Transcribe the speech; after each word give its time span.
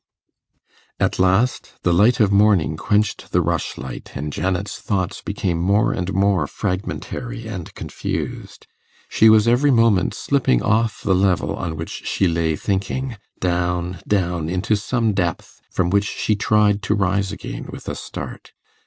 At 0.99 1.19
last, 1.19 1.73
the 1.83 1.93
light 1.93 2.19
of 2.19 2.31
morning 2.31 2.75
quenched 2.75 3.31
the 3.31 3.39
rushlight, 3.43 4.13
and 4.15 4.33
Janet's 4.33 4.79
thoughts 4.79 5.21
became 5.21 5.59
more 5.59 5.93
and 5.93 6.11
more 6.11 6.47
fragmentary 6.47 7.45
and 7.45 7.71
confused. 7.75 8.65
She 9.09 9.29
was 9.29 9.47
every 9.47 9.69
moment 9.69 10.15
slipping 10.15 10.63
off 10.63 11.03
the 11.03 11.13
level 11.13 11.55
on 11.55 11.75
which 11.77 12.01
she 12.07 12.27
lay 12.27 12.55
thinking, 12.55 13.17
down, 13.39 13.99
down 14.07 14.49
into 14.49 14.75
some 14.75 15.13
depth 15.13 15.61
from 15.69 15.91
which 15.91 16.05
she 16.05 16.35
tried 16.35 16.81
to 16.81 16.95
rise 16.95 17.31
again 17.31 17.67
with 17.71 17.87
a 17.87 17.93
start. 17.93 18.53